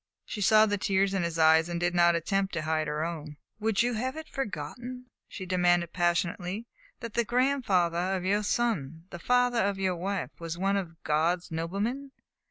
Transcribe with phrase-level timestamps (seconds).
[0.25, 3.37] She saw the tears in his eyes and did not attempt to hide her own.
[3.59, 6.65] "Would you have it forgotten," she demanded passionately,
[7.01, 11.51] "that the grandfather of your son the father of your wife was one of God's
[11.51, 12.13] noblemen?